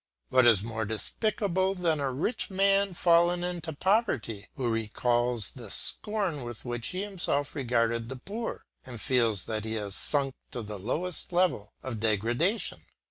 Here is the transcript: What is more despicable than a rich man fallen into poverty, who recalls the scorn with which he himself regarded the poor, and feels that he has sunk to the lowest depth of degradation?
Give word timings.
What 0.29 0.47
is 0.47 0.63
more 0.63 0.83
despicable 0.83 1.75
than 1.75 1.99
a 1.99 2.11
rich 2.11 2.49
man 2.49 2.95
fallen 2.95 3.43
into 3.43 3.71
poverty, 3.71 4.47
who 4.55 4.67
recalls 4.67 5.51
the 5.51 5.69
scorn 5.69 6.41
with 6.43 6.65
which 6.65 6.87
he 6.87 7.03
himself 7.03 7.53
regarded 7.53 8.09
the 8.09 8.15
poor, 8.15 8.65
and 8.83 8.99
feels 8.99 9.43
that 9.43 9.63
he 9.63 9.73
has 9.75 9.93
sunk 9.93 10.33
to 10.53 10.63
the 10.63 10.79
lowest 10.79 11.29
depth 11.29 11.69
of 11.83 11.99
degradation? 11.99 12.81